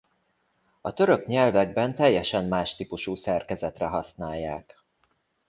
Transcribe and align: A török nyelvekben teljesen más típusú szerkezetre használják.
A 0.81 0.93
török 0.93 1.25
nyelvekben 1.25 1.95
teljesen 1.95 2.45
más 2.45 2.75
típusú 2.75 3.15
szerkezetre 3.15 3.85
használják. 3.87 4.79